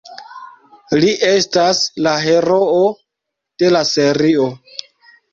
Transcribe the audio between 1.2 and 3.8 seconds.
estas la heroo de